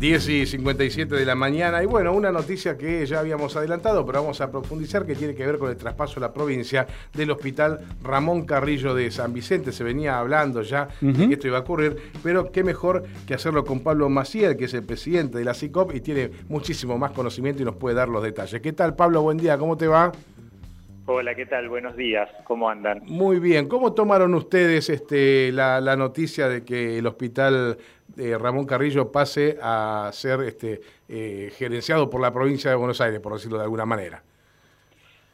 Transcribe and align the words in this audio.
10 0.00 0.28
y 0.30 0.46
57 0.46 1.14
de 1.14 1.26
la 1.26 1.34
mañana. 1.34 1.82
Y 1.82 1.86
bueno, 1.86 2.14
una 2.14 2.32
noticia 2.32 2.78
que 2.78 3.04
ya 3.04 3.20
habíamos 3.20 3.54
adelantado, 3.54 4.06
pero 4.06 4.22
vamos 4.22 4.40
a 4.40 4.50
profundizar, 4.50 5.04
que 5.04 5.14
tiene 5.14 5.34
que 5.34 5.44
ver 5.44 5.58
con 5.58 5.68
el 5.68 5.76
traspaso 5.76 6.18
a 6.18 6.20
la 6.20 6.32
provincia 6.32 6.86
del 7.12 7.30
Hospital 7.30 7.80
Ramón 8.02 8.46
Carrillo 8.46 8.94
de 8.94 9.10
San 9.10 9.34
Vicente. 9.34 9.72
Se 9.72 9.84
venía 9.84 10.18
hablando 10.18 10.62
ya 10.62 10.88
de 11.02 11.28
que 11.28 11.34
esto 11.34 11.48
iba 11.48 11.58
a 11.58 11.60
ocurrir, 11.60 11.98
pero 12.22 12.50
qué 12.50 12.64
mejor 12.64 13.04
que 13.26 13.34
hacerlo 13.34 13.62
con 13.66 13.80
Pablo 13.80 14.08
Maciel, 14.08 14.56
que 14.56 14.64
es 14.64 14.72
el 14.72 14.84
presidente 14.84 15.36
de 15.36 15.44
la 15.44 15.52
CICOP 15.52 15.94
y 15.94 16.00
tiene 16.00 16.30
muchísimo 16.48 16.96
más 16.96 17.10
conocimiento 17.10 17.60
y 17.60 17.66
nos 17.66 17.76
puede 17.76 17.94
dar 17.94 18.08
los 18.08 18.22
detalles. 18.22 18.58
¿Qué 18.62 18.72
tal, 18.72 18.96
Pablo? 18.96 19.20
Buen 19.20 19.36
día, 19.36 19.58
¿cómo 19.58 19.76
te 19.76 19.86
va? 19.86 20.12
Hola, 21.12 21.34
¿qué 21.34 21.44
tal? 21.44 21.68
Buenos 21.68 21.96
días, 21.96 22.30
¿cómo 22.44 22.70
andan? 22.70 23.00
Muy 23.04 23.40
bien, 23.40 23.66
¿cómo 23.66 23.94
tomaron 23.94 24.32
ustedes 24.32 24.88
este, 24.90 25.50
la, 25.50 25.80
la 25.80 25.96
noticia 25.96 26.48
de 26.48 26.64
que 26.64 26.98
el 26.98 27.06
hospital 27.08 27.76
Ramón 28.16 28.64
Carrillo 28.64 29.10
pase 29.10 29.58
a 29.60 30.08
ser 30.12 30.38
este, 30.42 30.80
eh, 31.08 31.50
gerenciado 31.58 32.08
por 32.08 32.20
la 32.20 32.32
provincia 32.32 32.70
de 32.70 32.76
Buenos 32.76 33.00
Aires, 33.00 33.18
por 33.18 33.32
decirlo 33.32 33.58
de 33.58 33.64
alguna 33.64 33.84
manera. 33.84 34.22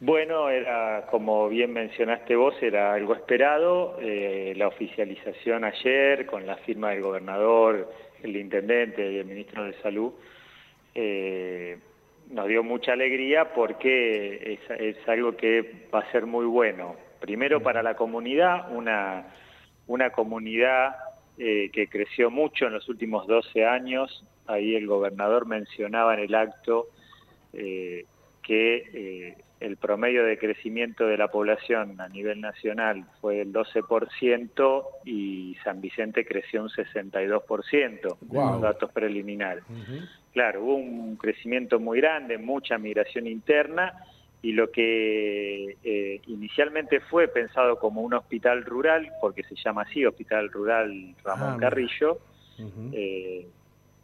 Bueno, 0.01 0.49
era 0.49 1.09
como 1.11 1.47
bien 1.51 1.75
mencionaste 1.75 2.35
vos, 2.37 2.55
era 2.63 2.95
algo 2.95 3.15
esperado. 3.15 3.99
Eh, 4.01 4.55
la 4.57 4.69
oficialización 4.69 5.65
ayer 5.65 6.25
con 6.25 6.47
la 6.47 6.57
firma 6.57 6.93
del 6.93 7.03
gobernador, 7.03 7.93
el 8.23 8.35
intendente 8.35 9.13
y 9.13 9.19
el 9.19 9.27
ministro 9.27 9.65
de 9.65 9.75
Salud 9.83 10.13
eh, 10.95 11.77
nos 12.31 12.49
dio 12.49 12.63
mucha 12.63 12.93
alegría 12.93 13.53
porque 13.55 14.59
es, 14.69 15.09
algo 15.09 15.37
que 15.37 15.87
va 15.95 16.01
a 16.01 16.13
ser 16.13 16.27
muy 16.27 16.47
bueno. 16.47 16.97
Primero 17.21 17.63
para 17.63 17.83
la 17.83 17.95
comunidad, 17.95 18.73
una, 18.73 19.27
una 19.87 20.11
comunidad 20.11 20.97
eh, 21.39 21.71
que 21.73 21.89
creció 21.89 22.31
mucho 22.31 22.67
en 22.67 22.75
los 22.75 22.89
últimos 22.89 23.27
12 23.27 23.65
años. 23.65 24.25
Ahí 24.47 24.75
el 24.75 24.87
gobernador 24.87 25.47
mencionaba 25.47 26.15
en 26.15 26.21
el 26.21 26.35
acto 26.35 26.89
eh, 27.53 28.05
que 28.43 28.77
eh, 28.93 29.37
el 29.61 29.77
promedio 29.77 30.25
de 30.25 30.39
crecimiento 30.39 31.07
de 31.07 31.17
la 31.17 31.29
población 31.29 32.01
a 32.01 32.09
nivel 32.09 32.41
nacional 32.41 33.05
fue 33.21 33.37
del 33.37 33.53
12% 33.53 34.85
y 35.05 35.57
San 35.65 35.81
Vicente 35.81 36.27
creció 36.27 36.63
un 36.63 36.69
62%, 36.69 38.17
wow. 38.21 38.61
datos 38.61 38.93
preliminares. 38.93 39.65
Claro, 40.33 40.63
hubo 40.65 40.75
un 40.77 41.17
crecimiento 41.17 41.81
muy 41.81 42.01
grande, 42.01 42.37
mucha 42.37 42.77
migración 42.77 43.27
interna 43.27 43.95
y 44.43 44.53
lo 44.53 44.71
que 44.71 45.77
eh, 45.83 46.21
inicialmente 46.27 47.01
fue 47.01 47.27
pensado 47.27 47.79
como 47.79 48.03
un 48.03 48.15
hospital 48.15 48.65
rural, 48.65 49.11
porque 49.21 49.43
se 49.45 49.57
llama 49.57 49.83
así, 49.83 50.05
Hospital 50.05 50.51
Rural 50.51 51.15
Ramón 51.25 51.55
ah, 51.55 51.57
Carrillo, 51.59 52.19
eh, 52.93 53.47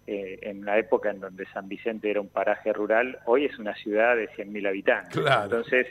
eh, 0.06 0.38
en 0.42 0.64
la 0.64 0.78
época 0.78 1.10
en 1.10 1.20
donde 1.20 1.46
San 1.46 1.68
Vicente 1.68 2.10
era 2.10 2.20
un 2.20 2.28
paraje 2.28 2.72
rural, 2.72 3.18
hoy 3.26 3.44
es 3.44 3.58
una 3.58 3.74
ciudad 3.74 4.16
de 4.16 4.28
100.000 4.30 4.68
habitantes. 4.68 5.16
Entonces, 5.44 5.88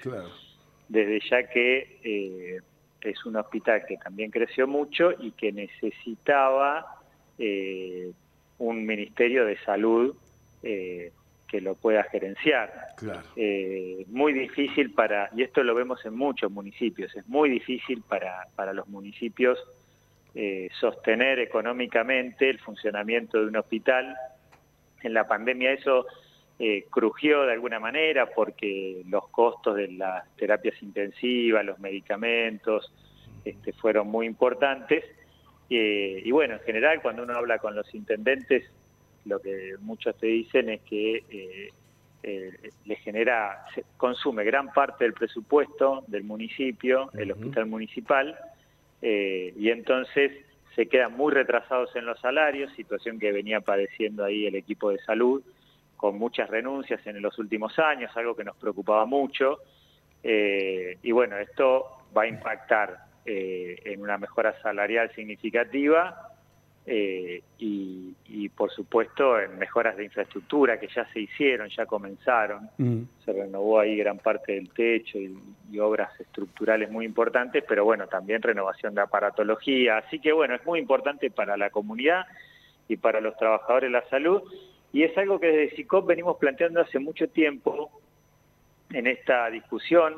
desde 0.88 1.20
ya 1.30 1.44
que 1.44 2.62
es 3.02 3.26
un 3.26 3.36
hospital 3.36 3.84
que 3.88 3.98
también 3.98 4.32
creció 4.32 4.68
mucho 4.68 5.12
y 5.20 5.32
que 5.32 5.52
necesitaba 5.52 6.98
un 7.38 8.86
ministerio 8.86 9.46
de 9.46 9.58
salud 9.60 10.16
que 11.52 11.60
lo 11.60 11.76
pueda 11.76 12.04
gerenciar. 12.04 12.96
Eh, 13.36 14.06
muy 14.08 14.32
difícil 14.32 14.94
para, 14.94 15.30
y 15.36 15.44
esto 15.44 15.62
lo 15.64 15.76
vemos 15.76 16.04
en 16.06 16.16
muchos 16.16 16.50
municipios, 16.50 17.14
es 17.14 17.28
muy 17.28 17.50
difícil 17.50 18.02
para, 18.08 18.48
para 18.56 18.72
los 18.72 18.88
municipios 18.88 19.60
eh, 20.36 20.70
sostener 20.80 21.40
económicamente 21.40 22.50
el 22.50 22.60
funcionamiento 22.60 23.40
de 23.40 23.48
un 23.48 23.58
hospital. 23.58 24.16
En 25.04 25.14
la 25.14 25.28
pandemia 25.28 25.72
eso 25.72 26.06
eh, 26.60 26.86
crujió 26.90 27.44
de 27.44 27.54
alguna 27.54 27.80
manera 27.80 28.28
porque 28.28 29.02
los 29.08 29.28
costos 29.30 29.76
de 29.76 29.90
las 29.90 30.24
terapias 30.36 30.82
intensivas, 30.82 31.66
los 31.66 31.80
medicamentos, 31.80 32.94
este, 33.44 33.74
fueron 33.74 34.08
muy 34.08 34.26
importantes. 34.26 35.04
y 35.70 36.30
bueno, 36.32 36.56
en 36.56 36.60
general 36.62 37.02
cuando 37.02 37.24
uno 37.24 37.34
habla 37.34 37.58
con 37.58 37.76
los 37.76 37.94
intendentes 37.96 38.70
lo 39.26 39.40
que 39.40 39.76
muchos 39.80 40.16
te 40.18 40.28
dicen 40.28 40.70
es 40.70 40.82
que 40.82 41.24
eh, 41.30 41.70
eh, 42.24 42.52
le 42.86 42.96
genera, 42.98 43.66
consume 43.98 44.44
gran 44.44 44.72
parte 44.74 45.04
del 45.04 45.14
presupuesto 45.14 46.04
del 46.08 46.24
municipio, 46.24 47.12
el 47.14 47.32
hospital 47.32 47.66
municipal, 47.68 48.38
eh, 49.02 49.54
y 49.58 49.70
entonces 49.70 50.32
se 50.76 50.88
quedan 50.88 51.14
muy 51.18 51.34
retrasados 51.34 51.96
en 51.96 52.06
los 52.06 52.20
salarios, 52.20 52.72
situación 52.74 53.20
que 53.20 53.32
venía 53.32 53.62
padeciendo 53.62 54.24
ahí 54.24 54.46
el 54.48 54.56
equipo 54.56 54.90
de 54.90 55.00
salud, 55.00 55.44
con 55.98 56.18
muchas 56.18 56.50
renuncias 56.50 57.06
en 57.06 57.22
los 57.22 57.38
últimos 57.38 57.78
años, 57.78 58.16
algo 58.16 58.36
que 58.36 58.44
nos 58.44 58.56
preocupaba 58.56 59.06
mucho, 59.06 59.60
y 60.24 61.12
bueno, 61.12 61.38
esto 61.38 61.86
va 62.16 62.24
a 62.24 62.28
impactar 62.28 62.98
en 63.26 64.02
una 64.02 64.18
mejora 64.18 64.60
salarial 64.62 65.12
significativa 65.14 66.31
eh, 66.86 67.44
y, 67.60 68.50
por 68.50 68.72
supuesto 68.72 69.40
en 69.40 69.58
mejoras 69.58 69.96
de 69.98 70.06
infraestructura 70.06 70.80
que 70.80 70.88
ya 70.88 71.06
se 71.14 71.22
hicieron, 71.22 71.70
ya 71.70 71.86
comenzaron, 71.86 72.70
mm. 72.78 73.02
se 73.24 73.34
renovó 73.34 73.80
ahí 73.80 73.98
gran 73.98 74.18
parte 74.18 74.54
del 74.54 74.70
techo 74.70 75.18
y, 75.20 75.38
obras 75.80 76.20
estructurales 76.20 76.92
muy 76.92 77.06
importantes, 77.06 77.64
pero 77.66 77.86
bueno, 77.86 78.06
también 78.08 78.42
renovación 78.42 78.94
de 78.94 79.02
aparatología, 79.02 80.00
así 80.00 80.20
que 80.20 80.34
bueno, 80.34 80.54
es 80.56 80.66
muy 80.66 80.80
importante 80.80 81.32
para 81.32 81.56
la 81.56 81.70
comunidad 81.70 82.26
y 82.90 82.98
para 82.98 83.22
los 83.22 83.38
trabajadores 83.38 83.90
de 83.90 84.00
la 84.00 84.10
salud. 84.10 84.42
Y 84.92 85.04
es 85.04 85.18
algo 85.18 85.40
que 85.40 85.48
desde 85.48 85.76
SICOP 85.78 86.08
venimos 86.08 86.38
planteando 86.38 86.82
hace 86.82 87.00
mucho 87.00 87.30
tiempo 87.30 87.90
en 88.92 89.08
esta 89.08 89.50
discusión 89.50 90.16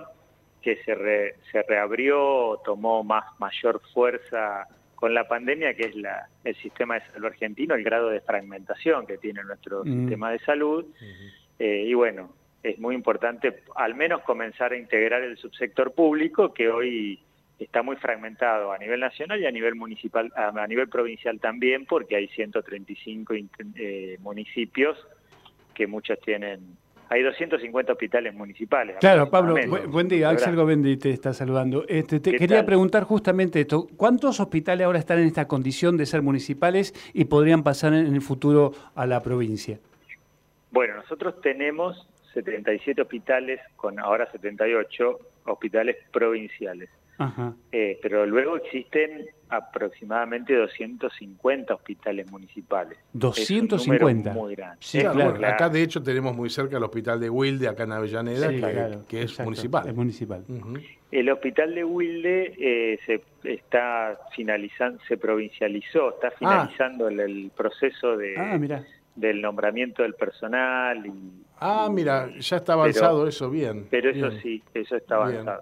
que 0.64 0.78
se, 0.84 1.36
se 1.52 1.62
reabrió, 1.62 2.60
tomó 2.66 3.04
más 3.04 3.26
mayor 3.40 3.80
fuerza 3.94 4.68
con 5.04 5.14
la 5.14 5.28
pandemia, 5.28 5.74
que 5.74 5.88
es 5.88 5.96
la, 5.98 6.30
el 6.46 6.56
sistema 6.56 6.94
de 6.94 7.02
salud 7.12 7.26
argentino, 7.26 7.76
el 7.76 7.84
grado 7.84 8.08
de 8.08 8.22
fragmentación 8.22 9.06
que 9.06 9.18
tiene 9.18 9.44
nuestro 9.44 9.84
sistema 9.84 10.32
de 10.32 10.40
salud. 10.40 10.86
Eh, 11.60 11.84
y 11.88 11.94
bueno, 11.94 12.34
es 12.64 12.80
muy 12.80 12.96
importante 12.96 13.64
al 13.76 13.96
menos 13.96 14.22
comenzar 14.22 14.72
a 14.72 14.78
integrar 14.78 15.22
el 15.22 15.36
subsector 15.36 15.92
público, 15.92 16.54
que 16.54 16.70
hoy 16.70 17.20
está 17.60 17.84
muy 17.84 17.98
fragmentado 17.98 18.72
a 18.72 18.78
nivel 18.78 19.02
nacional 19.02 19.42
y 19.42 19.46
a 19.46 19.52
nivel 19.52 19.76
municipal, 19.76 20.32
a, 20.38 20.66
nivel 20.68 20.88
provincial 20.88 21.38
también, 21.38 21.86
porque 21.86 22.16
hay 22.16 22.30
135 22.30 23.34
eh, 23.76 24.18
municipios 24.22 24.98
que 25.74 25.86
muchos 25.86 26.18
tienen 26.22 26.78
hay 27.14 27.22
250 27.22 27.92
hospitales 27.92 28.34
municipales. 28.34 28.98
Claro, 29.00 29.30
Pablo, 29.30 29.56
buen 29.88 30.08
día. 30.08 30.30
Axel 30.30 30.56
Govendi 30.56 30.98
te 30.98 31.12
está 31.12 31.32
saludando. 31.32 31.86
Este, 31.88 32.20
te 32.20 32.36
quería 32.36 32.66
preguntar 32.66 33.04
justamente 33.04 33.62
esto. 33.62 33.88
¿Cuántos 33.96 34.40
hospitales 34.40 34.86
ahora 34.86 34.98
están 34.98 35.20
en 35.20 35.28
esta 35.28 35.48
condición 35.48 35.96
de 35.96 36.08
ser 36.08 36.24
municipales 36.24 36.92
y 37.14 37.26
podrían 37.26 37.62
pasar 37.62 37.94
en 37.94 38.16
el 38.16 38.22
futuro 38.22 38.72
a 38.96 39.06
la 39.06 39.22
provincia? 39.22 39.78
Bueno, 40.72 40.96
nosotros 40.96 41.40
tenemos 41.42 42.08
77 42.34 43.04
hospitales, 43.04 43.62
con 43.76 44.00
ahora 44.00 44.32
78 44.32 45.20
hospitales 45.46 45.98
provinciales. 46.12 46.90
Eh, 47.72 48.00
pero 48.02 48.26
luego 48.26 48.58
existen 48.58 49.28
aproximadamente 49.50 50.56
250 50.56 51.74
hospitales 51.74 52.30
municipales. 52.32 52.98
250. 53.14 54.34
muy 54.34 54.56
grande. 54.56 54.78
Sí, 54.80 55.00
claro. 55.00 55.46
Acá 55.46 55.70
de 55.70 55.84
hecho 55.84 56.02
tenemos 56.02 56.36
muy 56.36 56.50
cerca 56.50 56.78
el 56.78 56.84
hospital 56.84 57.20
de 57.20 57.30
Wilde, 57.30 57.68
acá 57.68 57.84
en 57.84 57.92
Avellaneda, 57.92 58.50
que, 59.08 59.22
es 59.22 59.40
municipal. 59.40 59.88
Es 59.88 59.96
municipal. 59.96 60.44
El 61.12 61.30
hospital 61.30 61.76
de 61.76 61.84
Wilde 61.84 62.56
eh, 62.58 63.00
se 63.06 63.22
está 63.44 64.18
finalizando, 64.36 65.00
se 65.08 65.18
provincializó, 65.18 66.16
está 66.16 66.30
ah. 66.30 66.34
finalizando 66.40 67.08
el, 67.08 67.52
proceso 67.56 68.18
de, 68.18 68.36
ah, 68.36 68.58
del 69.16 69.42
nombramiento 69.42 70.02
del 70.02 70.16
personal. 70.16 71.06
Y, 71.06 71.46
ah, 71.60 71.88
mira, 71.92 72.30
ya 72.40 72.58
está 72.58 72.74
avanzado 72.74 73.28
eso 73.28 73.52
bien. 73.52 73.86
Pero 73.92 74.10
eso 74.10 74.32
sí, 74.42 74.64
eso 74.74 74.96
está 74.96 75.16
avanzado. 75.16 75.62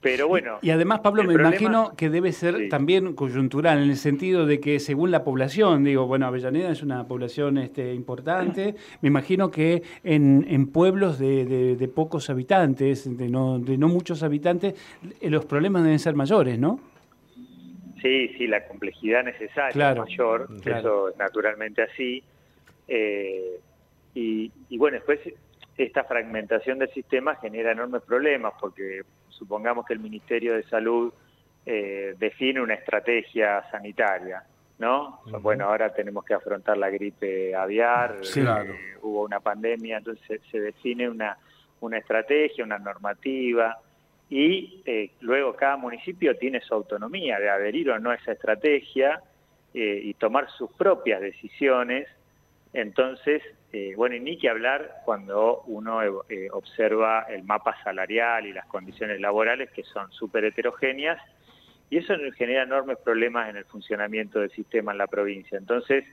Pero 0.00 0.28
bueno. 0.28 0.58
Y, 0.62 0.70
además, 0.70 1.00
Pablo, 1.00 1.24
me 1.24 1.34
imagino 1.34 1.92
que 1.94 2.08
debe 2.08 2.32
ser 2.32 2.70
también 2.70 3.14
coyuntural, 3.14 3.82
en 3.82 3.90
el 3.90 3.96
sentido 3.96 4.46
de 4.46 4.58
que 4.58 4.80
según 4.80 5.10
la 5.10 5.24
población, 5.24 5.84
digo, 5.84 6.06
bueno, 6.06 6.26
Avellaneda 6.26 6.70
es 6.70 6.82
una 6.82 7.06
población 7.06 7.58
este, 7.58 7.92
importante, 7.92 8.76
me 9.02 9.08
imagino 9.08 9.50
que 9.50 9.82
en, 10.02 10.46
en 10.48 10.68
pueblos 10.68 11.18
de, 11.18 11.76
de, 11.76 11.88
pocos 11.88 12.30
habitantes, 12.30 13.16
de 13.18 13.28
no, 13.28 13.58
de 13.58 13.76
no 13.76 13.88
muchos 13.88 14.22
habitantes, 14.22 14.74
los 15.20 15.44
problemas 15.44 15.84
deben 15.84 15.98
ser 15.98 16.14
mayores, 16.14 16.58
¿no? 16.58 16.80
Sí, 18.00 18.28
sí, 18.38 18.46
la 18.46 18.66
complejidad 18.66 19.24
necesaria 19.24 19.92
es 19.92 19.98
mayor, 19.98 20.48
eso 20.64 21.10
es 21.10 21.16
naturalmente 21.18 21.82
así. 21.82 22.22
Eh, 22.88 23.60
y, 24.14 24.50
y 24.70 24.78
bueno, 24.78 24.96
después 24.96 25.20
esta 25.84 26.04
fragmentación 26.04 26.78
del 26.78 26.90
sistema 26.90 27.36
genera 27.36 27.72
enormes 27.72 28.02
problemas 28.02 28.52
porque 28.60 29.02
supongamos 29.28 29.86
que 29.86 29.94
el 29.94 30.00
Ministerio 30.00 30.54
de 30.54 30.62
Salud 30.64 31.12
eh, 31.64 32.14
define 32.18 32.60
una 32.60 32.74
estrategia 32.74 33.64
sanitaria, 33.70 34.42
¿no? 34.78 35.20
Bueno, 35.40 35.66
ahora 35.66 35.92
tenemos 35.92 36.24
que 36.24 36.34
afrontar 36.34 36.76
la 36.76 36.90
gripe 36.90 37.54
aviar, 37.54 38.16
eh, 38.22 38.96
hubo 39.02 39.24
una 39.24 39.40
pandemia, 39.40 39.98
entonces 39.98 40.40
se, 40.50 40.60
define 40.60 41.08
una, 41.08 41.36
una 41.80 41.98
estrategia, 41.98 42.64
una 42.64 42.78
normativa, 42.78 43.78
y 44.28 44.82
eh, 44.84 45.12
luego 45.20 45.54
cada 45.54 45.76
municipio 45.76 46.36
tiene 46.36 46.60
su 46.60 46.74
autonomía 46.74 47.38
de 47.38 47.50
adherir 47.50 47.90
o 47.90 47.98
no 47.98 48.10
a 48.10 48.14
esa 48.14 48.32
estrategia 48.32 49.22
y 49.72 50.14
tomar 50.14 50.50
sus 50.50 50.72
propias 50.72 51.20
decisiones. 51.20 52.08
Entonces, 52.72 53.40
bueno, 53.96 54.16
y 54.16 54.20
ni 54.20 54.36
que 54.36 54.48
hablar 54.48 55.02
cuando 55.04 55.62
uno 55.66 56.00
observa 56.52 57.26
el 57.28 57.44
mapa 57.44 57.76
salarial 57.84 58.46
y 58.46 58.52
las 58.52 58.66
condiciones 58.66 59.20
laborales 59.20 59.70
que 59.70 59.84
son 59.84 60.10
súper 60.12 60.44
heterogéneas 60.44 61.20
y 61.90 61.98
eso 61.98 62.14
genera 62.36 62.62
enormes 62.62 62.98
problemas 62.98 63.50
en 63.50 63.56
el 63.56 63.64
funcionamiento 63.64 64.38
del 64.38 64.50
sistema 64.52 64.92
en 64.92 64.98
la 64.98 65.08
provincia. 65.08 65.58
Entonces, 65.58 66.04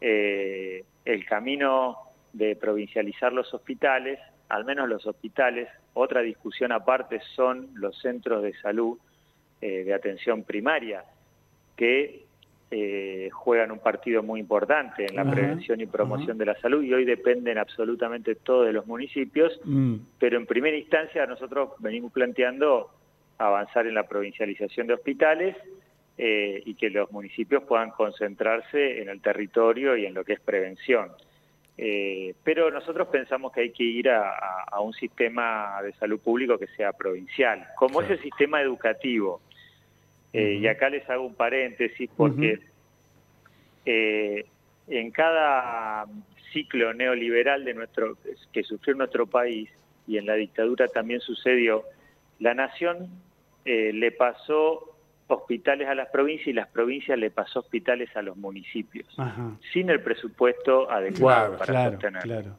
eh, 0.00 0.84
el 1.06 1.24
camino 1.24 1.96
de 2.34 2.56
provincializar 2.56 3.32
los 3.32 3.52
hospitales, 3.54 4.20
al 4.50 4.66
menos 4.66 4.86
los 4.86 5.06
hospitales, 5.06 5.68
otra 5.94 6.20
discusión 6.20 6.72
aparte 6.72 7.20
son 7.34 7.70
los 7.74 7.98
centros 8.00 8.42
de 8.42 8.52
salud 8.58 8.98
eh, 9.62 9.84
de 9.84 9.94
atención 9.94 10.44
primaria, 10.44 11.04
que 11.74 12.26
eh, 12.70 13.28
juegan 13.32 13.70
un 13.70 13.78
partido 13.78 14.22
muy 14.22 14.40
importante 14.40 15.06
en 15.08 15.16
la 15.16 15.30
prevención 15.30 15.80
y 15.80 15.86
promoción 15.86 16.38
de 16.38 16.46
la 16.46 16.58
salud 16.60 16.82
y 16.82 16.92
hoy 16.92 17.04
dependen 17.04 17.58
absolutamente 17.58 18.34
todos 18.34 18.66
de 18.66 18.72
los 18.72 18.86
municipios, 18.86 19.60
mm. 19.64 19.96
pero 20.18 20.38
en 20.38 20.46
primera 20.46 20.76
instancia 20.76 21.26
nosotros 21.26 21.70
venimos 21.78 22.12
planteando 22.12 22.90
avanzar 23.38 23.86
en 23.86 23.94
la 23.94 24.04
provincialización 24.04 24.86
de 24.86 24.94
hospitales 24.94 25.56
eh, 26.16 26.62
y 26.64 26.74
que 26.74 26.90
los 26.90 27.10
municipios 27.10 27.64
puedan 27.64 27.90
concentrarse 27.90 29.02
en 29.02 29.08
el 29.08 29.20
territorio 29.20 29.96
y 29.96 30.06
en 30.06 30.14
lo 30.14 30.24
que 30.24 30.34
es 30.34 30.40
prevención. 30.40 31.10
Eh, 31.76 32.34
pero 32.44 32.70
nosotros 32.70 33.08
pensamos 33.08 33.52
que 33.52 33.62
hay 33.62 33.70
que 33.70 33.82
ir 33.82 34.08
a, 34.08 34.80
un 34.80 34.92
sistema 34.92 35.80
de 35.82 35.92
salud 35.94 36.20
público 36.20 36.58
que 36.58 36.68
sea 36.68 36.92
provincial, 36.92 37.66
como 37.76 38.00
es 38.00 38.10
el 38.10 38.20
sistema 38.20 38.60
educativo. 38.60 39.40
Eh, 40.34 40.58
y 40.60 40.66
acá 40.66 40.90
les 40.90 41.08
hago 41.08 41.24
un 41.24 41.34
paréntesis 41.34 42.10
porque 42.16 42.60
en 43.86 45.10
cada 45.12 46.06
ciclo 46.52 46.92
neoliberal 46.92 47.64
de 47.64 47.74
nuestro 47.74 48.18
que 48.52 48.62
sufrió 48.62 48.94
nuestro 48.94 49.26
país 49.26 49.70
y 50.06 50.18
en 50.18 50.26
la 50.26 50.34
dictadura 50.34 50.88
también 50.88 51.20
sucedió, 51.20 51.84
la 52.38 52.54
nación 52.54 53.08
eh, 53.64 53.92
le 53.92 54.12
pasó 54.12 54.90
hospitales 55.26 55.88
a 55.88 55.94
las 55.94 56.08
provincias 56.08 56.48
y 56.48 56.52
las 56.52 56.68
provincias 56.68 57.18
le 57.18 57.30
pasó 57.30 57.60
hospitales 57.60 58.14
a 58.14 58.22
los 58.22 58.36
municipios, 58.36 59.08
sin 59.72 59.88
el 59.88 60.02
presupuesto 60.02 60.90
adecuado 60.90 61.56
para 61.56 61.90
sostenerlo. 61.90 62.58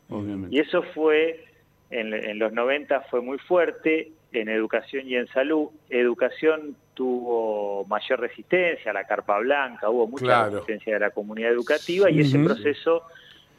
y 0.50 0.60
eso 0.60 0.82
fue, 0.82 1.46
en, 1.92 2.40
los 2.40 2.52
90 2.52 3.02
fue 3.02 3.22
muy 3.22 3.38
fuerte, 3.38 4.12
en 4.32 4.50
educación 4.50 5.08
y 5.08 5.16
en 5.16 5.28
salud. 5.28 5.70
Educación 5.90 6.76
tuvo 6.96 7.86
mayor 7.86 8.22
resistencia, 8.22 8.92
la 8.92 9.06
carpa 9.06 9.38
blanca, 9.40 9.90
hubo 9.90 10.08
mucha 10.08 10.50
resistencia 10.50 10.94
de 10.96 11.00
la 11.00 11.12
comunidad 11.12 11.52
educativa 11.52 12.10
y 12.10 12.22
ese 12.22 12.40
proceso 12.40 13.04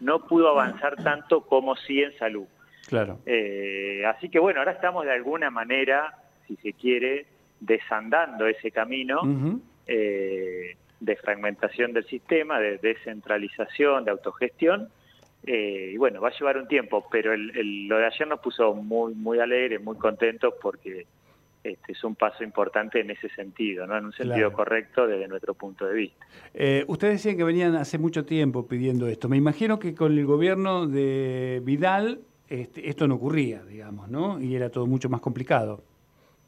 no 0.00 0.26
pudo 0.26 0.48
avanzar 0.48 0.96
tanto 0.96 1.42
como 1.42 1.76
sí 1.76 2.02
en 2.02 2.16
salud. 2.18 2.46
Claro. 2.88 3.18
Eh, 3.26 4.02
así 4.06 4.28
que 4.28 4.38
bueno, 4.38 4.60
ahora 4.60 4.72
estamos 4.72 5.04
de 5.04 5.12
alguna 5.12 5.50
manera, 5.50 6.18
si 6.46 6.56
se 6.56 6.72
quiere, 6.72 7.26
desandando 7.60 8.46
ese 8.46 8.70
camino 8.70 9.60
eh, 9.86 10.76
de 11.00 11.16
fragmentación 11.16 11.92
del 11.92 12.06
sistema, 12.06 12.58
de 12.58 12.78
descentralización, 12.78 14.04
de 14.04 14.10
autogestión. 14.10 14.88
Eh, 15.46 15.90
y 15.94 15.96
bueno, 15.96 16.20
va 16.20 16.28
a 16.28 16.38
llevar 16.38 16.58
un 16.58 16.66
tiempo, 16.66 17.06
pero 17.10 17.36
lo 17.36 17.98
de 17.98 18.06
ayer 18.06 18.26
nos 18.26 18.40
puso 18.40 18.74
muy, 18.74 19.14
muy 19.14 19.38
alegres, 19.38 19.82
muy 19.82 19.96
contentos 19.96 20.54
porque 20.60 21.06
este, 21.70 21.92
es 21.92 22.04
un 22.04 22.14
paso 22.14 22.44
importante 22.44 23.00
en 23.00 23.10
ese 23.10 23.28
sentido, 23.30 23.86
¿no? 23.86 23.96
en 23.96 24.06
un 24.06 24.12
sentido 24.12 24.52
correcto 24.52 25.06
desde 25.06 25.28
nuestro 25.28 25.54
punto 25.54 25.86
de 25.86 25.94
vista. 25.94 26.26
ustedes 26.86 27.14
decían 27.14 27.36
que 27.36 27.44
venían 27.44 27.74
hace 27.76 27.98
mucho 27.98 28.24
tiempo 28.24 28.66
pidiendo 28.66 29.06
esto. 29.06 29.28
Me 29.28 29.36
imagino 29.36 29.78
que 29.78 29.94
con 29.94 30.12
el 30.12 30.26
gobierno 30.26 30.86
de 30.86 31.60
Vidal 31.64 32.20
este, 32.48 32.88
esto 32.88 33.08
no 33.08 33.16
ocurría, 33.16 33.62
digamos, 33.64 34.08
¿no? 34.08 34.40
Y 34.40 34.54
era 34.54 34.70
todo 34.70 34.86
mucho 34.86 35.08
más 35.08 35.20
complicado. 35.20 35.82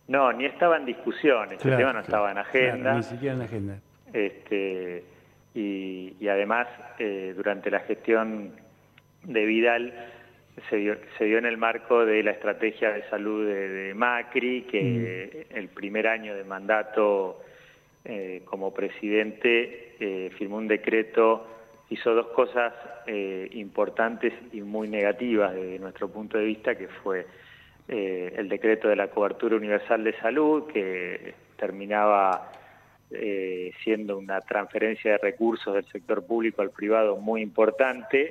No, 0.06 0.32
ni 0.32 0.46
estaba 0.46 0.76
en 0.76 0.86
discusión, 0.86 1.50
el 1.50 1.58
tema 1.58 1.92
no 1.92 2.00
estaba 2.00 2.30
en 2.30 2.38
agenda. 2.38 2.94
ni 2.94 3.02
siquiera 3.02 3.34
en 3.34 3.42
agenda. 3.42 3.80
Este, 4.12 5.04
y, 5.54 6.28
además, 6.28 6.68
eh, 6.98 7.34
durante 7.36 7.70
la 7.70 7.80
gestión 7.80 8.52
de 9.24 9.44
Vidal, 9.44 9.92
se 10.68 10.76
dio, 10.76 10.96
se 11.16 11.24
dio 11.24 11.38
en 11.38 11.46
el 11.46 11.56
marco 11.56 12.04
de 12.04 12.22
la 12.22 12.32
estrategia 12.32 12.92
de 12.92 13.08
salud 13.08 13.46
de, 13.46 13.92
Macri, 13.94 14.62
que 14.62 15.46
mm. 15.50 15.56
el 15.56 15.68
primer 15.68 16.06
año 16.06 16.34
de 16.34 16.44
mandato 16.44 17.42
eh, 18.04 18.42
como 18.44 18.72
presidente 18.72 19.96
eh, 20.00 20.30
firmó 20.36 20.56
un 20.56 20.68
decreto 20.68 21.46
hizo 21.90 22.14
dos 22.14 22.28
cosas 22.28 22.74
eh, 23.06 23.48
importantes 23.52 24.32
y 24.52 24.60
muy 24.60 24.88
negativas 24.88 25.54
desde 25.54 25.78
nuestro 25.78 26.08
punto 26.08 26.36
de 26.36 26.44
vista, 26.44 26.76
que 26.76 26.88
fue 26.88 27.26
el 27.88 28.50
decreto 28.50 28.88
de 28.88 28.96
la 28.96 29.08
cobertura 29.08 29.56
universal 29.56 30.04
de 30.04 30.12
salud, 30.18 30.66
que 30.66 31.32
terminaba 31.56 32.52
eh, 33.10 33.72
siendo 33.82 34.18
una 34.18 34.42
transferencia 34.42 35.12
de 35.12 35.18
recursos 35.18 35.72
del 35.72 35.86
sector 35.86 36.26
público 36.26 36.60
al 36.60 36.70
privado 36.70 37.16
muy 37.16 37.40
importante, 37.40 38.28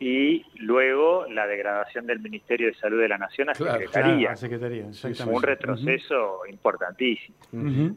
y 0.00 0.46
luego 0.56 1.26
la 1.26 1.46
degradación 1.46 2.06
del 2.06 2.20
Ministerio 2.20 2.68
de 2.68 2.74
Salud 2.74 2.98
de 3.02 3.08
la 3.08 3.18
Nación 3.18 3.50
a 3.50 3.54
Secretaría. 3.54 4.34
un 5.26 5.42
retroceso 5.42 6.46
importantísimo. 6.48 7.36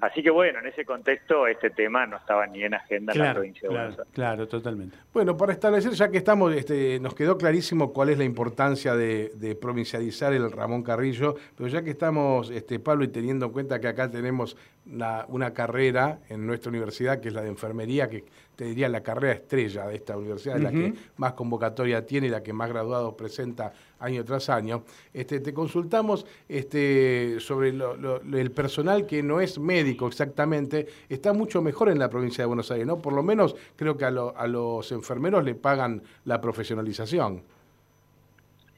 Así 0.01 0.21
que 0.21 0.29
bueno, 0.29 0.59
en 0.59 0.67
ese 0.67 0.83
contexto 0.83 1.47
este 1.47 1.69
tema 1.69 2.05
no 2.05 2.17
estaba 2.17 2.45
ni 2.45 2.61
en 2.61 2.73
agenda 2.73 3.13
en 3.13 3.19
la 3.19 3.33
provincia 3.33 3.69
de 3.69 3.75
Buenos 3.75 4.00
Aires. 4.00 4.13
Claro, 4.13 4.47
totalmente. 4.50 4.97
Bueno, 5.13 5.38
para 5.38 5.53
establecer, 5.53 5.94
ya 5.94 6.11
que 6.11 6.17
estamos, 6.17 6.53
este, 6.53 7.00
nos 7.00 7.15
quedó 7.15 7.38
clarísimo 7.38 7.94
cuál 7.94 8.09
es 8.09 8.17
la 8.17 8.25
importancia 8.25 8.95
de, 8.95 9.57
provincializar 9.61 10.33
el 10.33 10.51
Ramón 10.51 10.83
Carrillo, 10.83 11.35
pero 11.56 11.69
ya 11.69 11.83
que 11.83 11.92
estamos, 11.92 12.49
este, 12.49 12.80
Pablo, 12.80 13.06
y 13.06 13.07
teniendo 13.07 13.45
en 13.45 13.51
cuenta 13.54 13.80
que 13.80 13.87
acá 13.87 14.11
tenemos 14.11 14.57
una 14.85 15.54
carrera 15.54 16.19
en 16.28 16.45
nuestra 16.45 16.69
universidad, 16.69 17.21
que 17.21 17.30
es 17.30 17.33
la 17.33 17.42
de 17.42 17.47
enfermería, 17.47 18.09
que 18.09 18.25
te 18.56 18.66
diría 18.66 18.89
la 18.89 19.01
carrera 19.01 19.33
estrella 19.33 19.87
de 19.87 19.95
esta 19.95 20.18
universidad, 20.18 20.57
la 20.57 20.71
que 20.71 20.94
más 21.18 21.33
convocatoria 21.33 21.93
tiene 22.02 22.30
la 22.30 22.42
que 22.42 22.54
más 22.54 22.69
graduados 22.69 23.14
presenta 23.14 23.73
año 24.00 24.26
tras 24.26 24.50
año. 24.50 24.83
Este, 25.14 25.40
te 25.40 25.54
consultamos 25.54 26.26
este, 26.50 27.40
sobre 27.40 27.69
el 27.69 28.52
personal 28.52 29.06
que 29.06 29.23
no 29.23 29.40
es 29.40 29.59
médico 29.59 30.07
exactamente, 30.07 30.88
está 31.09 31.33
mucho 31.33 31.62
mejor 31.62 31.90
en 31.90 32.00
la 32.00 32.09
provincia 32.09 32.44
de 32.44 32.47
Buenos 32.47 32.71
Aires, 32.71 32.88
¿no? 32.88 33.02
Por 33.02 33.14
lo 33.14 33.23
menos 33.23 33.56
creo 33.76 33.97
que 33.97 34.06
a, 34.06 34.12
los 34.12 34.92
enfermeros 34.92 35.44
le 35.44 35.56
pagan 35.56 36.02
la 36.26 36.42
profesionalización. 36.42 37.44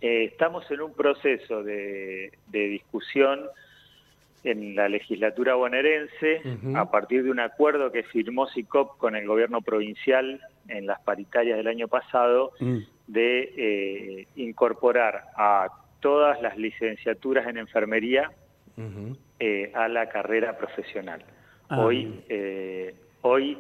Eh, 0.02 0.26
estamos 0.26 0.70
en 0.70 0.82
un 0.82 0.94
proceso 0.94 1.64
de, 1.64 2.32
de 2.48 2.68
discusión 2.68 3.40
en 4.44 4.76
la 4.76 4.88
legislatura 4.88 5.56
bonaerense 5.56 6.42
a 6.76 6.92
partir 6.92 7.24
de 7.24 7.32
un 7.32 7.40
acuerdo 7.40 7.92
que 7.92 8.04
firmó 8.04 8.48
SICOP 8.48 8.98
con 8.98 9.16
el 9.16 9.26
gobierno 9.26 9.62
provincial 9.62 10.40
en 10.68 10.86
las 10.86 11.00
paritarias 11.02 11.58
del 11.58 11.68
año 11.68 11.88
pasado 11.88 12.52
mm. 12.60 12.78
de 13.08 13.54
eh, 13.58 14.28
incorporar 14.36 15.26
a 15.36 15.70
todas 16.00 16.42
las 16.42 16.58
licenciaturas 16.58 17.48
en 17.48 17.58
enfermería 17.58 18.32
eh, 19.40 19.72
a 19.74 19.88
la 19.88 20.10
carrera 20.10 20.58
profesional. 20.58 21.24
Ah, 21.70 21.80
hoy 21.80 22.24
eh, 22.30 22.94
hoy 23.22 23.58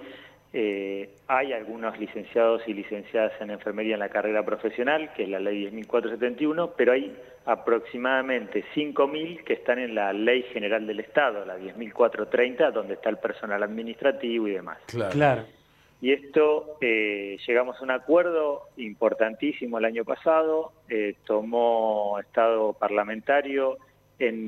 hay 1.27 1.51
algunos 1.51 1.99
licenciados 1.99 2.61
y 2.65 2.73
licenciadas 2.73 3.33
en 3.41 3.49
enfermería 3.49 3.95
en 3.95 3.99
la 3.99 4.07
carrera 4.07 4.45
profesional, 4.45 5.11
que 5.13 5.23
es 5.23 5.29
la 5.29 5.39
ley 5.39 5.69
10.471, 5.69 6.71
pero 6.77 6.93
hay 6.93 7.13
aproximadamente 7.45 8.63
5.000 8.73 9.43
que 9.43 9.53
están 9.53 9.79
en 9.79 9.95
la 9.95 10.13
Ley 10.13 10.43
General 10.53 10.85
del 10.85 10.99
Estado, 10.99 11.45
la 11.45 11.57
10.430, 11.57 12.71
donde 12.71 12.95
está 12.95 13.09
el 13.09 13.17
personal 13.17 13.61
administrativo 13.63 14.47
y 14.47 14.51
demás. 14.51 14.77
Claro. 14.87 15.43
Y 16.05 16.11
esto, 16.11 16.77
eh, 16.81 17.35
llegamos 17.47 17.79
a 17.79 17.83
un 17.83 17.89
acuerdo 17.89 18.69
importantísimo 18.77 19.79
el 19.79 19.85
año 19.85 20.05
pasado, 20.05 20.71
eh, 20.87 21.15
tomó 21.25 22.19
Estado 22.19 22.73
parlamentario, 22.73 23.79
en, 24.19 24.47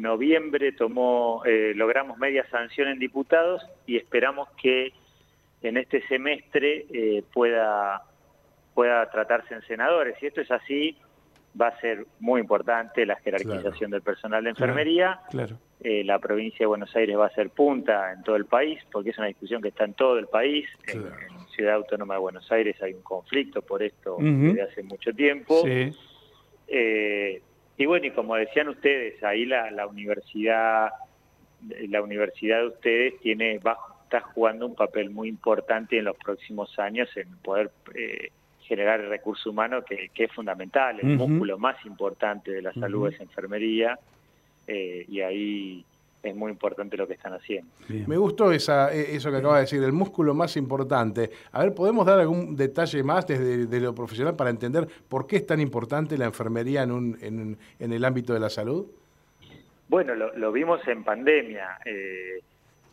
noviembre 0.00 0.72
tomó, 0.72 1.42
eh, 1.44 1.74
logramos 1.76 2.16
media 2.16 2.48
sanción 2.48 2.88
en 2.88 2.98
diputados 2.98 3.62
y 3.84 3.98
esperamos 3.98 4.48
que 4.52 4.94
en 5.60 5.76
este 5.76 6.00
semestre 6.08 6.86
pueda, 7.30 8.00
pueda 8.72 9.10
tratarse 9.10 9.52
en 9.52 9.60
senadores. 9.66 10.16
Y 10.22 10.28
esto 10.28 10.40
es 10.40 10.50
así 10.50 10.96
va 11.60 11.68
a 11.68 11.80
ser 11.80 12.06
muy 12.20 12.40
importante 12.40 13.06
la 13.06 13.16
jerarquización 13.16 13.90
del 13.90 14.02
personal 14.02 14.44
de 14.44 14.50
enfermería. 14.50 15.20
Claro. 15.30 15.58
Eh, 15.80 16.04
la 16.04 16.18
provincia 16.18 16.60
de 16.60 16.66
Buenos 16.66 16.94
Aires 16.96 17.16
va 17.16 17.26
a 17.26 17.34
ser 17.34 17.50
punta 17.50 18.12
en 18.12 18.22
todo 18.22 18.36
el 18.36 18.46
país, 18.46 18.80
porque 18.90 19.10
es 19.10 19.18
una 19.18 19.26
discusión 19.28 19.62
que 19.62 19.68
está 19.68 19.84
en 19.84 19.94
todo 19.94 20.18
el 20.18 20.26
país. 20.26 20.68
En, 20.88 21.04
Ciudad 21.54 21.76
Autónoma 21.76 22.14
de 22.14 22.20
Buenos 22.20 22.52
Aires 22.52 22.76
hay 22.82 22.92
un 22.92 23.00
conflicto 23.00 23.62
por 23.62 23.82
esto 23.82 24.18
desde 24.20 24.60
hace 24.60 24.82
mucho 24.82 25.10
tiempo. 25.14 25.64
Eh, 26.68 27.42
y 27.78 27.86
bueno, 27.86 28.06
y 28.06 28.10
como 28.10 28.36
decían 28.36 28.68
ustedes, 28.68 29.24
ahí 29.24 29.46
la, 29.46 29.70
la 29.70 29.86
universidad, 29.86 30.90
la 31.88 32.02
universidad 32.02 32.60
de 32.60 32.66
ustedes 32.66 33.20
tiene 33.20 33.58
va, 33.58 33.78
está 34.06 34.20
jugando 34.20 34.66
un 34.66 34.74
papel 34.74 35.10
muy 35.10 35.28
importante 35.28 35.98
en 35.98 36.04
los 36.04 36.16
próximos 36.16 36.78
años 36.78 37.08
en 37.16 37.36
poder 37.38 37.70
eh, 37.94 38.30
generar 38.66 39.00
el 39.00 39.08
recurso 39.08 39.50
humano 39.50 39.82
que, 39.84 40.10
es 40.14 40.32
fundamental. 40.32 40.98
El 41.00 41.16
músculo 41.16 41.58
más 41.58 41.84
importante 41.86 42.50
de 42.50 42.62
la 42.62 42.72
salud 42.72 43.08
es 43.08 43.20
enfermería 43.20 43.98
eh, 44.66 45.04
y 45.08 45.20
ahí 45.20 45.84
es 46.22 46.34
muy 46.34 46.50
importante 46.50 46.96
lo 46.96 47.06
que 47.06 47.14
están 47.14 47.34
haciendo. 47.34 47.70
Me 47.88 48.16
gustó 48.16 48.50
esa, 48.50 48.92
e, 48.92 49.14
eso 49.14 49.30
que 49.30 49.36
acaba 49.36 49.56
de 49.56 49.60
decir, 49.62 49.82
el 49.82 49.92
músculo 49.92 50.34
más 50.34 50.56
importante. 50.56 51.30
A 51.52 51.62
ver, 51.62 51.74
¿podemos 51.74 52.04
dar 52.04 52.18
algún 52.18 52.56
detalle 52.56 53.02
más 53.02 53.26
desde, 53.26 53.80
lo 53.80 53.94
profesional 53.94 54.34
para 54.34 54.50
entender 54.50 54.88
por 55.08 55.26
qué 55.26 55.36
es 55.36 55.46
tan 55.46 55.60
importante 55.60 56.18
la 56.18 56.24
enfermería 56.24 56.82
en, 56.82 56.90
un, 56.90 57.18
en, 57.20 57.58
en 57.78 57.92
el 57.92 58.04
ámbito 58.04 58.34
de 58.34 58.40
la 58.40 58.50
salud? 58.50 58.86
Bueno, 59.88 60.14
lo, 60.14 60.52
vimos 60.52 60.86
en 60.88 61.04
pandemia. 61.04 61.78
Eh, 61.84 62.40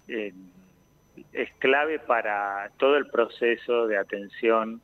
es 0.07 1.49
clave 1.59 1.99
para 1.99 2.69
todo 2.77 2.97
el 2.97 3.07
proceso 3.07 3.87
de 3.87 3.97
atención 3.97 4.81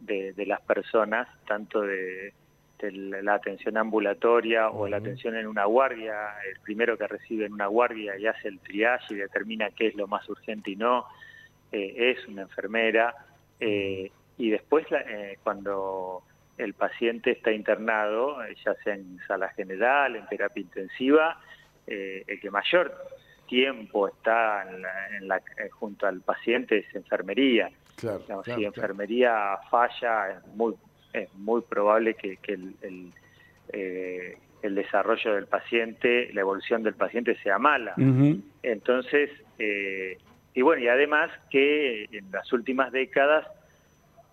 de, 0.00 0.46
las 0.46 0.60
personas, 0.62 1.28
tanto 1.46 1.82
de, 1.82 2.32
la 2.80 3.34
atención 3.34 3.78
ambulatoria 3.78 4.68
o 4.68 4.86
la 4.86 4.98
atención 4.98 5.34
en 5.34 5.46
una 5.46 5.64
guardia, 5.64 6.34
el 6.46 6.60
primero 6.60 6.98
que 6.98 7.06
recibe 7.06 7.46
en 7.46 7.54
una 7.54 7.66
guardia 7.66 8.18
y 8.18 8.26
hace 8.26 8.48
el 8.48 8.58
triage 8.60 9.14
y 9.14 9.16
determina 9.16 9.70
qué 9.70 9.86
es 9.88 9.94
lo 9.94 10.06
más 10.06 10.28
urgente 10.28 10.72
y 10.72 10.76
no, 10.76 11.06
eh, 11.72 12.14
es 12.16 12.28
una 12.28 12.42
enfermera. 12.42 13.14
Eh, 13.58 14.10
y 14.36 14.50
después, 14.50 14.86
eh, 14.90 15.38
cuando 15.42 16.22
el 16.58 16.74
paciente 16.74 17.30
está 17.30 17.50
internado, 17.52 18.38
ya 18.64 18.74
sea 18.84 18.94
en 18.94 19.18
sala 19.26 19.48
general, 19.50 20.16
en 20.16 20.26
terapia 20.26 20.60
intensiva, 20.60 21.40
el 21.86 22.40
que 22.40 22.50
mayor 22.50 22.92
tiempo 23.46 24.08
está 24.08 24.66
en 24.68 25.28
la, 25.28 25.40
junto 25.70 26.06
al 26.06 26.20
paciente 26.20 26.78
es 26.78 26.94
enfermería. 26.94 27.70
Claro, 27.96 28.42
si 28.44 28.64
enfermería 28.64 29.58
falla, 29.70 30.30
es 30.30 30.46
muy, 30.54 30.74
es 31.14 31.32
muy 31.34 31.62
probable 31.62 32.14
que, 32.14 32.38
el, 32.46 33.12
eh, 33.72 34.38
el, 34.62 34.74
desarrollo 34.74 35.34
del 35.34 35.46
paciente, 35.46 36.30
la 36.34 36.42
evolución 36.42 36.82
del 36.82 36.94
paciente 36.94 37.36
sea 37.42 37.58
mala. 37.58 37.94
Entonces, 38.62 39.30
eh, 39.58 40.18
y 40.54 40.62
bueno, 40.62 40.82
y 40.82 40.88
además 40.88 41.30
que 41.50 42.04
en 42.12 42.30
las 42.30 42.52
últimas 42.52 42.92
décadas 42.92 43.46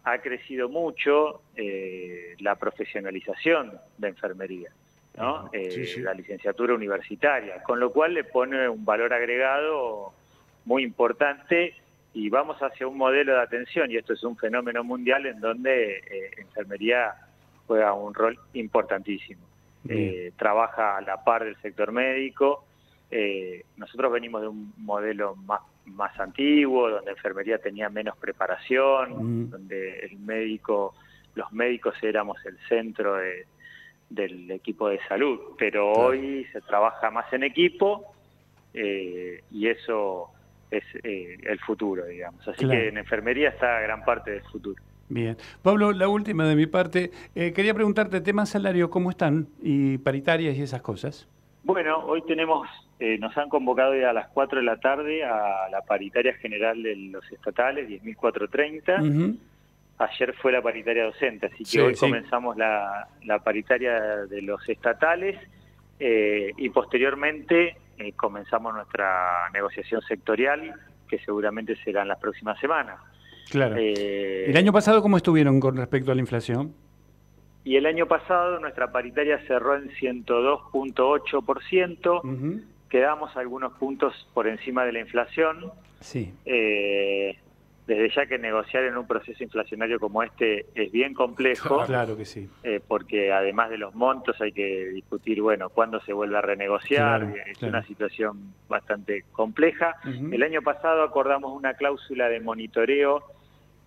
ha 0.03 0.17
crecido 0.17 0.67
mucho 0.67 1.41
eh, 1.55 2.35
la 2.39 2.55
profesionalización 2.55 3.71
de 3.97 4.07
enfermería. 4.09 4.71
¿no? 5.15 5.51
la 5.97 6.13
licenciatura 6.15 6.73
universitaria, 6.73 7.61
con 7.61 7.79
lo 7.79 7.91
cual 7.93 8.15
le 8.15 8.23
pone 8.23 8.67
un 8.67 8.83
valor 8.83 9.13
agregado 9.13 10.11
muy 10.65 10.81
importante 10.81 11.75
y 12.13 12.29
vamos 12.29 12.57
hacia 12.59 12.87
un 12.87 12.97
modelo 12.97 13.33
de 13.33 13.41
atención, 13.41 13.89
y 13.89 13.97
esto 13.97 14.13
es 14.13 14.23
un 14.23 14.37
fenómeno 14.37 14.83
mundial 14.83 15.25
en 15.25 15.39
donde 15.39 15.97
eh, 15.97 16.31
enfermería 16.37 17.15
juega 17.65 17.93
un 17.93 18.13
rol 18.13 18.37
importantísimo. 18.53 19.41
Eh, 19.89 20.31
trabaja 20.37 20.97
a 20.97 21.01
la 21.01 21.23
par 21.23 21.43
del 21.43 21.57
sector 21.57 21.91
médico. 21.91 22.65
Eh, 23.11 23.65
nosotros 23.77 24.11
venimos 24.13 24.41
de 24.41 24.47
un 24.47 24.73
modelo 24.77 25.35
más, 25.35 25.61
más 25.85 26.17
antiguo, 26.19 26.89
donde 26.89 27.11
enfermería 27.11 27.57
tenía 27.57 27.89
menos 27.89 28.15
preparación, 28.17 29.49
donde 29.49 29.99
el 29.99 30.17
médico, 30.19 30.93
los 31.35 31.51
médicos 31.51 31.95
éramos 32.01 32.37
el 32.45 32.57
centro 32.69 33.17
del 34.09 34.51
equipo 34.51 34.87
de 34.87 34.99
salud, 35.07 35.39
pero 35.57 35.91
hoy 35.91 36.45
se 36.53 36.61
trabaja 36.61 37.11
más 37.11 37.31
en 37.33 37.43
equipo 37.43 38.13
y 38.73 39.67
eso 39.67 40.32
es 40.73 40.83
eh, 41.03 41.37
el 41.43 41.59
futuro, 41.59 42.05
digamos. 42.05 42.47
Así 42.47 42.67
que 42.67 42.87
en 42.89 42.97
enfermería 42.97 43.49
está 43.49 43.79
gran 43.81 44.03
parte 44.03 44.31
del 44.31 44.43
futuro. 44.43 44.81
Bien. 45.09 45.37
Pablo, 45.61 45.91
la 45.91 46.07
última 46.07 46.47
de 46.47 46.55
mi 46.55 46.65
parte. 46.65 47.11
Eh, 47.35 47.53
quería 47.53 47.73
preguntarte, 47.73 48.21
tema 48.21 48.45
salario, 48.45 48.89
¿cómo 48.89 49.09
están? 49.09 49.47
Y 49.61 49.97
paritarias 49.99 50.55
y 50.57 50.61
esas 50.61 50.81
cosas. 50.81 51.27
Bueno, 51.63 51.99
hoy 52.05 52.23
tenemos, 52.23 52.67
eh, 52.99 53.17
nos 53.19 53.37
han 53.37 53.49
convocado 53.49 53.95
ya 53.95 54.09
a 54.09 54.13
las 54.13 54.27
4 54.29 54.59
de 54.59 54.65
la 54.65 54.77
tarde 54.77 55.23
a 55.23 55.69
la 55.69 55.81
paritaria 55.81 56.33
general 56.33 56.81
de 56.81 56.95
los 56.95 57.31
estatales, 57.31 57.87
10.430. 57.87 59.37
Ayer 59.99 60.33
fue 60.41 60.51
la 60.51 60.61
paritaria 60.61 61.05
docente, 61.05 61.45
así 61.45 61.63
que 61.63 61.81
hoy 61.81 61.95
comenzamos 61.95 62.57
la, 62.57 63.07
la, 63.23 63.39
paritaria 63.39 64.25
de 64.25 64.41
los 64.41 64.67
estatales 64.67 65.37
y 65.99 66.69
posteriormente 66.69 67.77
eh, 67.97 68.11
comenzamos 68.13 68.73
nuestra 68.73 69.49
negociación 69.53 70.01
sectorial, 70.01 70.73
que 71.07 71.19
seguramente 71.19 71.75
será 71.83 72.01
en 72.01 72.07
las 72.09 72.19
próximas 72.19 72.59
semanas. 72.59 72.99
Claro. 73.49 73.75
Eh, 73.77 74.49
¿El 74.49 74.57
año 74.57 74.71
pasado 74.71 75.01
cómo 75.01 75.17
estuvieron 75.17 75.59
con 75.59 75.75
respecto 75.77 76.11
a 76.11 76.15
la 76.15 76.21
inflación? 76.21 76.73
Y 77.63 77.75
el 77.77 77.85
año 77.85 78.07
pasado 78.07 78.59
nuestra 78.59 78.91
paritaria 78.91 79.39
cerró 79.47 79.75
en 79.75 79.89
102.8%, 79.91 82.63
quedamos 82.89 83.37
algunos 83.37 83.73
puntos 83.73 84.27
por 84.33 84.47
encima 84.47 84.83
de 84.85 84.93
la 84.93 84.99
inflación. 84.99 85.71
Sí. 86.01 86.33
Eh, 86.45 87.37
desde 87.85 88.09
ya 88.15 88.25
que 88.25 88.37
negociar 88.37 88.85
en 88.85 88.97
un 88.97 89.05
proceso 89.05 89.43
inflacionario 89.43 89.99
como 89.99 90.23
este 90.23 90.65
es 90.73 90.91
bien 90.91 91.13
complejo. 91.13 91.83
Claro 91.93 92.15
que 92.15 92.25
sí. 92.25 92.49
Eh, 92.63 92.79
porque 92.87 93.31
además 93.31 93.69
de 93.69 93.77
los 93.77 93.93
montos 93.93 94.39
hay 94.41 94.51
que 94.51 94.89
discutir, 94.89 95.41
bueno, 95.41 95.69
cuándo 95.69 95.99
se 96.01 96.13
vuelve 96.13 96.37
a 96.37 96.41
renegociar. 96.41 97.35
es 97.45 97.61
una 97.61 97.83
situación 97.83 98.53
bastante 98.69 99.25
compleja. 99.31 99.95
El 100.05 100.41
año 100.43 100.61
pasado 100.61 101.03
acordamos 101.03 101.51
una 101.55 101.73
cláusula 101.73 102.29
de 102.29 102.39
monitoreo 102.39 103.23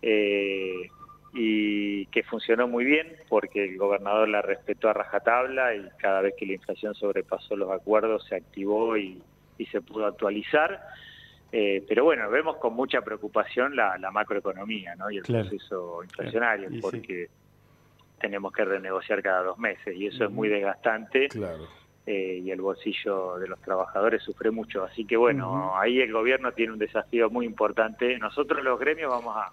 eh, 0.02 0.90
y 1.32 2.06
que 2.06 2.22
funcionó 2.22 2.68
muy 2.68 2.84
bien 2.84 3.16
porque 3.28 3.64
el 3.64 3.78
gobernador 3.78 4.28
la 4.28 4.42
respetó 4.42 4.88
a 4.88 4.92
rajatabla 4.92 5.74
y 5.74 5.88
cada 5.98 6.20
vez 6.20 6.34
que 6.38 6.46
la 6.46 6.52
inflación 6.52 6.94
sobrepasó 6.94 7.56
los 7.56 7.70
acuerdos 7.70 8.26
se 8.28 8.36
activó 8.36 8.96
y 8.96 9.22
se 9.70 9.80
pudo 9.80 10.06
actualizar. 10.06 10.80
Eh, 11.52 11.84
pero 11.88 12.04
bueno, 12.04 12.28
vemos 12.28 12.56
con 12.56 12.74
mucha 12.74 13.00
preocupación 13.02 13.76
la, 13.76 13.98
macroeconomía 14.12 14.94
¿no? 14.96 15.10
y 15.10 15.18
el 15.18 15.22
proceso 15.22 16.02
inflacionario, 16.02 16.68
porque 16.80 17.28
tenemos 18.20 18.52
que 18.52 18.64
renegociar 18.64 19.22
cada 19.22 19.42
dos 19.42 19.58
meses 19.58 19.94
y 19.96 20.06
eso 20.06 20.24
es 20.24 20.30
muy 20.30 20.48
desgastante. 20.48 21.28
Eh, 22.08 22.40
y 22.44 22.52
el 22.52 22.60
bolsillo 22.60 23.36
de 23.38 23.48
los 23.48 23.60
trabajadores 23.60 24.22
sufre 24.22 24.52
mucho. 24.52 24.84
Así 24.84 25.04
que 25.04 25.16
bueno, 25.16 25.76
ahí 25.76 26.00
el 26.00 26.12
gobierno 26.12 26.52
tiene 26.52 26.72
un 26.72 26.78
desafío 26.78 27.30
muy 27.30 27.46
importante. 27.46 28.16
Nosotros 28.18 28.62
los 28.62 28.78
gremios 28.78 29.10
vamos 29.10 29.36
a, 29.36 29.50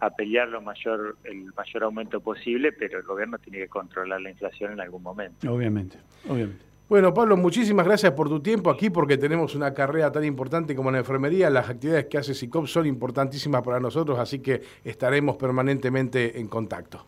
a 0.00 0.10
pelear 0.10 0.48
lo 0.48 0.62
mayor, 0.62 1.16
el 1.24 1.52
mayor 1.54 1.82
aumento 1.82 2.20
posible, 2.20 2.72
pero 2.72 2.98
el 2.98 3.04
gobierno 3.04 3.38
tiene 3.38 3.58
que 3.58 3.68
controlar 3.68 4.20
la 4.20 4.30
inflación 4.30 4.72
en 4.72 4.80
algún 4.80 5.02
momento. 5.02 5.52
Obviamente, 5.52 5.98
obviamente. 6.26 6.69
Bueno, 6.90 7.14
Pablo, 7.14 7.36
muchísimas 7.36 7.86
gracias 7.86 8.10
por 8.14 8.28
tu 8.28 8.40
tiempo 8.40 8.68
aquí 8.68 8.90
porque 8.90 9.16
tenemos 9.16 9.54
una 9.54 9.72
carrera 9.72 10.10
tan 10.10 10.24
importante 10.24 10.74
como 10.74 10.90
la 10.90 10.98
enfermería. 10.98 11.48
Las 11.48 11.70
actividades 11.70 12.06
que 12.06 12.18
hace 12.18 12.34
SICOP 12.34 12.66
son 12.66 12.84
importantísimas 12.84 13.62
para 13.62 13.78
nosotros, 13.78 14.18
así 14.18 14.40
que 14.40 14.60
estaremos 14.82 15.36
permanentemente 15.36 16.40
en 16.40 16.48
contacto. 16.48 17.06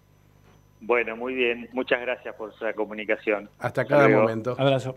Bueno, 0.81 1.17
muy 1.17 1.35
bien. 1.35 1.69
Muchas 1.73 2.01
gracias 2.01 2.33
por 2.37 2.55
su 2.55 2.65
comunicación. 2.77 3.51
Hasta 3.59 3.85
cada 3.85 4.09
momento. 4.09 4.55
Abrazo. 4.57 4.97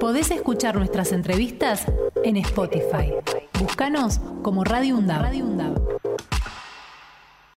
Podés 0.00 0.32
escuchar 0.32 0.74
nuestras 0.74 1.12
entrevistas 1.12 1.86
en 2.24 2.36
Spotify. 2.38 3.14
Búscanos 3.60 4.18
como 4.42 4.64
Radio 4.64 4.96
UNDAV. 4.96 5.79